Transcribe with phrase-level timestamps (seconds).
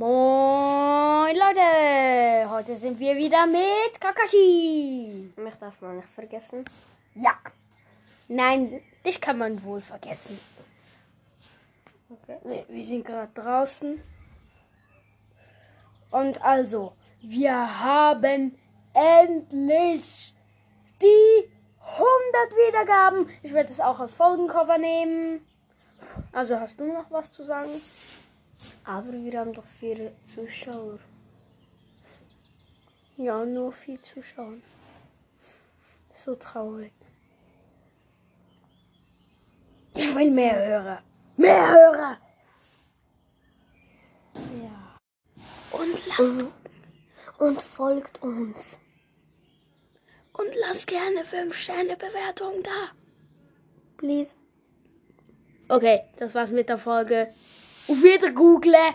[0.00, 5.30] Moin Leute, heute sind wir wieder mit Kakashi.
[5.36, 6.64] Mich darf man nicht vergessen.
[7.14, 7.32] Ja.
[8.26, 10.40] Nein, dich kann man wohl vergessen.
[12.08, 12.38] Okay.
[12.44, 14.00] Wir, wir sind gerade draußen.
[16.12, 18.58] Und also, wir haben
[18.94, 20.32] endlich
[21.02, 22.06] die 100
[22.68, 23.28] Wiedergaben.
[23.42, 25.46] Ich werde es auch als Folgencover nehmen.
[26.32, 27.68] Also hast du noch was zu sagen?
[28.84, 30.98] Aber wir haben doch vier Zuschauer.
[33.16, 34.62] Ja, nur viel zuschauen.
[36.14, 36.92] So traurig.
[39.94, 41.02] Ich will mehr Hörer.
[41.36, 42.18] Mehr Hörer.
[44.34, 44.98] Ja.
[45.72, 46.52] Und lasst, Und,
[47.38, 48.78] und folgt uns.
[50.32, 52.92] und lasst gerne 5 Sterne Bewertung da.
[53.98, 54.30] Please.
[55.68, 57.32] Okay, das war's mit der Folge.
[57.86, 58.94] of weer te googlen.